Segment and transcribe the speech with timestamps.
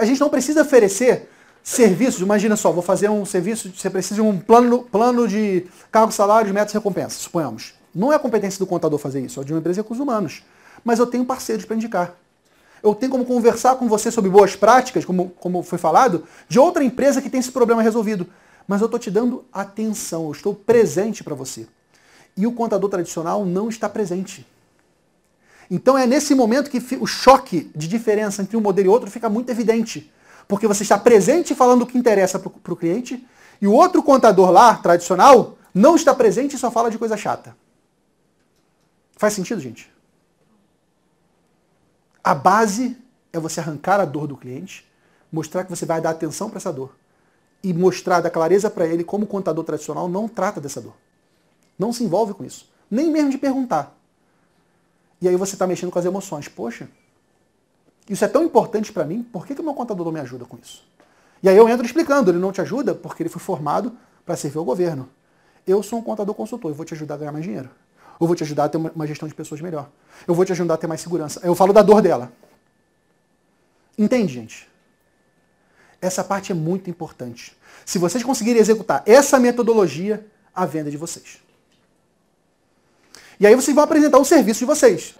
[0.00, 1.28] a gente não precisa oferecer
[1.62, 2.20] serviços.
[2.20, 6.52] Imagina só, vou fazer um serviço, você precisa de um plano, plano de cargo, salários,
[6.52, 7.74] metas recompensas, suponhamos.
[7.94, 10.42] Não é competência do contador fazer isso, é de uma empresa de recursos humanos.
[10.82, 12.16] Mas eu tenho parceiros para indicar.
[12.82, 16.82] Eu tenho como conversar com você sobre boas práticas, como, como foi falado, de outra
[16.82, 18.26] empresa que tem esse problema resolvido.
[18.66, 21.66] Mas eu estou te dando atenção, eu estou presente para você.
[22.36, 24.46] E o contador tradicional não está presente.
[25.70, 29.28] Então é nesse momento que o choque de diferença entre um modelo e outro fica
[29.28, 30.12] muito evidente.
[30.48, 33.24] Porque você está presente falando o que interessa para o cliente,
[33.60, 37.54] e o outro contador lá, tradicional, não está presente e só fala de coisa chata.
[39.16, 39.92] Faz sentido, gente?
[42.24, 42.96] A base
[43.32, 44.90] é você arrancar a dor do cliente,
[45.30, 46.96] mostrar que você vai dar atenção para essa dor
[47.62, 50.94] e mostrar da clareza para ele como o contador tradicional não trata dessa dor.
[51.78, 52.70] Não se envolve com isso.
[52.90, 53.94] Nem mesmo de perguntar.
[55.20, 56.48] E aí você está mexendo com as emoções.
[56.48, 56.88] Poxa,
[58.08, 60.56] isso é tão importante para mim, por que, o meu contador não me ajuda com
[60.56, 60.84] isso?
[61.42, 64.58] E aí eu entro explicando, ele não te ajuda porque ele foi formado para servir
[64.58, 65.08] ao governo.
[65.66, 67.70] Eu sou um contador consultor, eu vou te ajudar a ganhar mais dinheiro.
[68.20, 69.88] Eu vou te ajudar a ter uma gestão de pessoas melhor.
[70.26, 71.40] Eu vou te ajudar a ter mais segurança.
[71.42, 72.30] Eu falo da dor dela.
[73.96, 74.68] Entende, gente?
[76.00, 77.56] Essa parte é muito importante.
[77.86, 81.40] Se vocês conseguirem executar essa metodologia, a venda é de vocês.
[83.40, 85.14] E aí vocês vão apresentar o serviço de vocês.